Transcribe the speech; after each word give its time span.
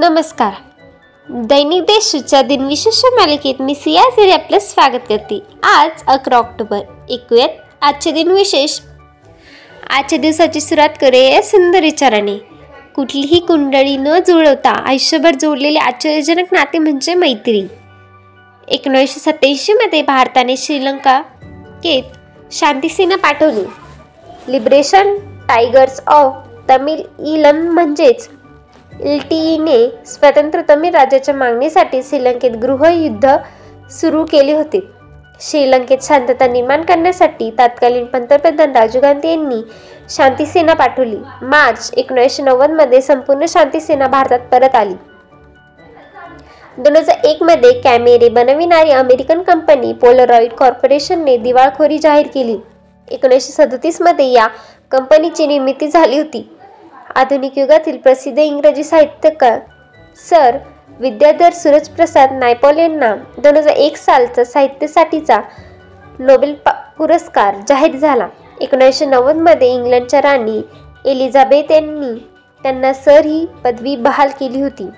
नमस्कार. 0.00 0.52
दैनिक 1.30 1.82
देशच्या 1.82 2.42
दिनविशेष 2.42 3.00
मालिकेत 3.04 3.54
मी 3.60 3.74
सिया 3.74 4.02
सिरी 4.02 4.30
आपलं 4.30 4.58
स्वागत 4.58 5.00
करते. 5.08 5.42
आज 5.62 5.90
अकरा 6.06 6.36
ऑक्टोबर. 6.36 6.78
ऐकूयात 7.10 7.48
आजचे 7.82 8.10
दिनविशेष 8.10 8.80
आजच्या 9.90 10.18
दिवसाची 10.18 10.60
सुरुवात 10.60 10.88
करूया 11.00 11.34
या 11.34 11.42
सुंदर 11.42 11.80
विचाराने. 11.80 12.36
कुठलीही 12.96 13.40
कुंडळी 13.40 13.96
न 13.96 14.08
जुळवता 14.26 14.70
आयुष्यभर 14.70 15.34
जोडलेले 15.40 15.78
आश्चर्यजनक 15.78 16.46
नाते 16.52 16.78
म्हणजे 16.78 17.14
मैत्री. 17.14 17.62
एकोणीसशे 18.68 19.20
सत्याऐंशीमध्ये 19.20 20.02
भारताने 20.02 20.56
श्रीलंका 20.56 21.20
केत 21.84 22.02
शांतीसेना 22.52 23.16
पाठवली. 23.16 23.66
Liberation 24.52 25.14
tigers 25.48 26.00
of 26.06 26.32
Tamil 26.70 27.02
Eelam 27.26 27.68
म्हणजेच 27.68 28.28
एलटीईने 29.04 30.04
स्वतंत्र 30.06 30.60
तमिळ 30.68 30.90
राज्याच्या 30.90 31.34
मागणीसाठी 31.34 32.02
श्रीलंकेत 32.02 32.56
गृहयुद्ध 32.62 33.36
सुरू 33.90 34.24
केले 34.24 34.52
होते. 34.52 34.80
श्रीलंकेत 35.40 35.98
शांतता 36.02 36.46
निर्माण 36.46 36.82
करण्यासाठी 36.82 37.50
तत्कालीन 37.50 38.04
पंतप्रधान 38.04 38.72
राजीव 38.76 39.02
गांधी 39.02 39.28
यांनी 39.28 39.60
शांतीसेना 40.10 40.74
पाठवली. 40.74 41.16
मार्च 41.42 41.90
एकोणीसशे 41.96 42.42
नव्वदमध्ये 42.42 43.00
संपूर्ण 43.02 43.44
शांतीसेना 43.48 44.06
भारतात 44.06 44.40
परत 44.52 44.74
आली. 44.74 44.94
दोन 46.78 46.96
हजार 46.96 47.26
एकमध्ये 47.26 47.72
कॅमेरे 47.80 48.28
बनविणारी 48.28 48.90
अमेरिकन 48.90 49.42
कंपनी 49.42 49.92
पोलरॉइड 49.92 50.52
कॉर्पोरेशनने 50.52 51.36
दिवाळखोरी 51.36 51.98
जाहीर 51.98 52.26
केली. 52.26 52.56
एकोणीसशे 53.08 53.52
सदतीसमध्ये 53.52 54.26
या 54.32 54.46
कंपनीची 54.90 55.46
निर्मिती 55.46 55.88
झाली 55.88 56.18
होती. 56.18 56.48
आधुनिक 57.16 57.58
युगातील 57.58 57.96
प्रसिद्ध 57.96 58.38
इंग्रजी 58.38 58.84
साहित्यकार 58.84 59.58
सर 60.30 60.58
विद्याधर 61.00 61.52
सूरजप्रसाद 61.52 62.32
नायपॉल 62.32 62.78
यांना 62.78 63.14
दोन 63.38 63.56
हजार 63.56 63.76
एक 63.76 63.96
सालचा 63.96 64.44
साहित्यासाठीचा 64.44 65.40
नोबेल 66.18 66.54
पुरस्कार 66.98 67.56
जाहीर 67.68 67.96
झाला. 67.96 68.28
एकोणीसशे 68.60 69.06
नव्वदमध्ये 69.06 69.72
इंग्लंडच्या 69.72 70.22
राणी 70.22 70.62
एलिझाबेथ 71.04 71.72
यांनी 71.72 72.14
त्यांना 72.64 72.92
सर 72.92 73.24
ही 73.24 73.46
पदवी 73.64 73.96
बहाल 73.96 74.28
केली 74.40 74.62
होती. 74.62 74.88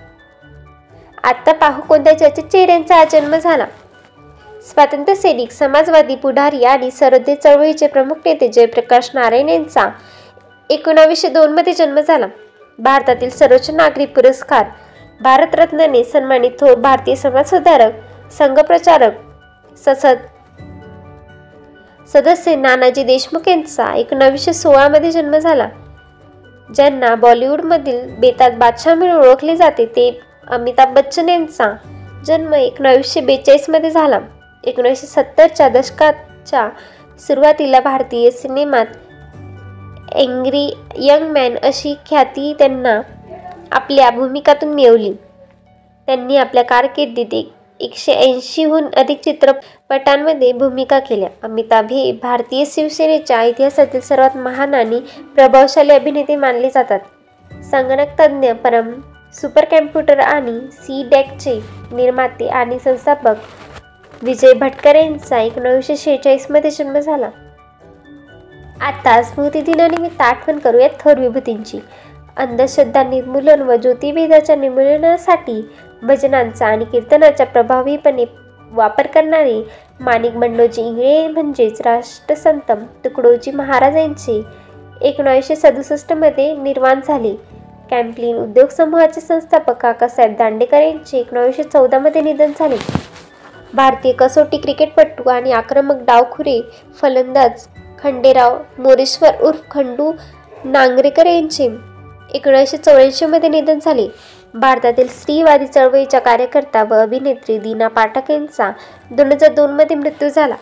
आत्ता 1.25 1.53
पाहू 1.53 1.83
कोणत्या 1.83 2.19
चर्चित 2.19 2.45
चेहऱ्यांचा 2.45 3.05
जन्म 3.05 3.37
झाला. 3.37 3.67
स्वातंत्र्य 4.69 5.15
सैनिक 5.15 5.51
समाजवादी 5.51 6.15
पुढारी 6.15 6.65
आणि 6.65 6.91
सरोदे 6.91 7.35
चळवळीचे 7.35 7.87
प्रमुख 7.87 8.17
नेते 8.25 8.49
जयप्रकाश 8.49 9.11
नारायण 9.15 9.49
यांचा 9.49 9.89
एकोणावीसशे 10.71 11.29
दोनमध्ये 11.29 11.73
जन्म 11.73 11.99
झाला. 12.01 12.27
भारतातील 12.79 13.31
सर्वोच्च 13.31 13.71
नागरी 13.71 14.05
पुरस्कार 14.07 14.67
भारतरत्नाने 15.21 16.03
सन्मानित 16.05 16.51
थोर 16.61 16.75
भारतीय 16.75 17.15
समाजसुधारक 17.15 17.95
संघप्रचारक 18.33 19.15
ससद 19.79 20.19
सदस्य 22.09 22.55
नानाजी 22.57 23.03
देशमुख 23.05 23.49
यांचा 23.49 23.93
एकोणावीसशे 23.95 24.53
सोळामध्ये 24.53 25.11
जन्म 25.11 25.37
झाला. 25.37 25.69
ज्यांना 26.69 27.15
बॉलिवूडमधील 27.15 28.01
बेतात 28.19 28.51
बादशाह 28.59 28.95
म्हणून 28.95 29.17
ओळखले 29.17 29.57
जाते 29.57 29.87
ते 29.87 30.09
अमिताभ 30.49 30.95
बच्चन 30.95 31.29
यांचा 31.29 31.73
जन्म 32.27 32.55
एकोणावीसशे 32.55 33.21
बेचाळीसमध्ये 33.21 33.91
झाला. 33.91 34.19
एकोणीसशे 34.65 35.07
सत्तरच्या 35.07 35.69
दशकाच्या 35.69 36.69
सुरुवातीला 37.27 37.81
भारतीय 37.81 38.31
सिनेमात 38.31 38.87
एंग्री 40.17 40.75
यंग 40.97 41.31
मॅन 41.33 41.57
अशी 41.63 41.95
ख्याती 42.07 42.53
त्यांना 42.59 43.01
आपल्या 43.73 44.11
भूमिकातून 44.11 44.69
मिळवली. 44.69 45.13
त्यांनी 46.07 46.37
आपल्या 46.37 46.65
कारकिर्दीत 46.65 47.35
एकशे 47.81 48.13
ऐंशीहून 48.13 48.87
अधिक 48.97 49.21
चित्रपटांमध्ये 49.21 50.53
भूमिका 50.53 50.99
केल्या. 50.99 51.29
अमिताभ 51.43 51.91
हे 51.91 52.13
भारतीय 52.13 52.65
शिवसेनेच्या 52.67 53.43
इतिहासातील 53.43 54.01
सर्वात 54.01 54.37
महान 54.37 54.75
आणि 54.75 55.01
प्रभावशाली 55.35 55.93
अभिनेते 55.93 56.37
मानले 56.37 56.71
जातात. 56.71 57.01
संगणक 57.71 58.21
तज्ज्ञ 58.21 58.53
परम 58.53 58.91
सुपर 59.35 59.65
कॅम्प्युटर 59.65 60.19
आणि 60.19 60.59
सी 60.73 61.03
डॅकचे 61.11 61.61
निर्माते 61.93 62.49
आणि 62.49 62.79
संस्थापक 62.79 63.35
विजय 64.23 64.53
भटकर 64.53 64.97
यांचा 64.97 65.41
एकोणीसशे 65.41 65.97
शेहेचाळीसमध्ये 65.97 66.71
जन्म 66.71 66.99
झाला. 66.99 67.31
आता 68.81 69.23
स्मृतिदिनानिमित्त 69.23 70.21
आठवण 70.21 70.59
करूयात 70.59 70.91
थोर 71.01 71.19
विभूतींची. 71.19 71.79
अंधश्रद्धा 72.37 73.03
निर्मूलन 73.03 73.63
व 73.63 73.77
ज्योतिभेदाच्या 73.77 74.57
निर्मूलनासाठी 74.57 75.61
भजनांचा 76.03 76.67
आणि 76.67 76.85
कीर्तनाचा 76.85 77.45
प्रभावीपणे 77.45 78.25
वापर 78.73 79.07
करणारे 79.07 79.63
माणिक 80.01 80.35
बंडोजी 80.35 80.83
इंगळे 80.83 81.29
म्हणजेच 81.29 81.81
राष्ट्रसंत 81.81 82.73
तुकडोजी 83.05 83.51
महाराज 83.51 83.97
यांचे 83.97 84.41
एकोणीसशे 85.03 85.57
सदुसष्टमध्ये 85.57 86.55
निर्माण 86.57 87.01
झाले. 87.09 87.35
कॅम्पलिन 87.91 88.37
उद्योग 88.37 88.69
समूहाचे 88.69 89.21
संस्थापक 89.21 89.77
काकासाहेब 89.77 90.35
दांडेकर 90.39 90.83
यांचे 90.83 91.19
एकोणीसशे 91.19 91.63
चौदामध्ये 91.63 92.23
निधन 92.23 92.53
झाले. 92.59 92.77
भारतीय 93.75 94.13
कसोटी 94.13 94.57
क्रिकेटपटू 94.57 95.29
आणि 95.31 95.53
आक्रमक 95.53 95.97
डावखुरे 96.07 96.61
फलंदाज 97.01 97.67
खंडेराव 98.03 98.59
मोरेश्वर 98.79 99.41
उर्फ 99.41 99.61
खंडू 99.71 100.13
नांगरेकर 100.65 101.27
यांचे 101.27 101.69
एकोणीसशे 102.35 102.77
चौऱ्याऐंशीमध्ये 102.77 103.49
निधन 103.49 103.79
झाले. 103.79 104.09
भारतातील 104.55 105.09
स्त्रीवादी 105.09 105.67
चळवळीच्या 105.67 106.21
कार्यकर्ता 106.21 106.85
व 106.85 106.95
अभिनेत्री 106.95 107.59
दीना 107.59 107.89
पाठक 107.89 108.31
यांचा 108.31 108.71
दोन 109.11 109.33
हजार 109.33 109.53
दोनमध्ये 109.53 109.97
मृत्यू 109.97 110.29
झाला. 110.29 110.57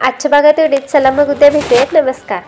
आजच्या 0.00 0.30
भागात 0.30 0.58
एवढेच. 0.58 0.92
चला 0.92 1.10
मग 1.10 1.30
उद्या 1.30 1.50
भेटूयात. 1.50 1.86
नमस्कार. 1.92 2.40